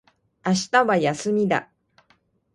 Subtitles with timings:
[0.43, 1.69] 明日は休みだ